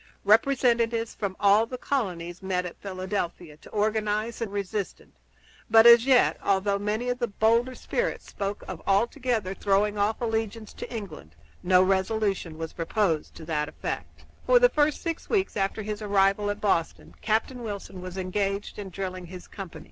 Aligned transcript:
Representatives 0.23 1.13
from 1.13 1.35
all 1.39 1.67
the 1.67 1.77
colonies 1.77 2.41
met 2.41 2.65
at 2.65 2.81
Philadelphia 2.81 3.55
to 3.57 3.69
organize 3.69 4.39
the 4.39 4.45
national 4.45 4.55
resistance; 4.55 5.15
but 5.69 5.85
as 5.85 6.07
yet, 6.07 6.39
although 6.41 6.79
many 6.79 7.07
of 7.09 7.19
the 7.19 7.27
bolder 7.27 7.75
spirits 7.75 8.25
spoke 8.25 8.63
of 8.67 8.81
altogether 8.87 9.53
throwing 9.53 9.99
off 9.99 10.19
allegiance 10.19 10.73
to 10.73 10.91
England, 10.91 11.35
no 11.61 11.83
resolution 11.83 12.57
was 12.57 12.73
proposed 12.73 13.35
to 13.35 13.45
that 13.45 13.69
effect. 13.69 14.25
For 14.47 14.57
the 14.57 14.69
first 14.69 15.03
six 15.03 15.29
weeks 15.29 15.55
after 15.55 15.83
his 15.83 16.01
arrival 16.01 16.49
at 16.49 16.59
Boston, 16.59 17.13
Captain 17.21 17.61
Wilson 17.61 18.01
was 18.01 18.17
engaged 18.17 18.79
in 18.79 18.89
drilling 18.89 19.27
his 19.27 19.47
company. 19.47 19.79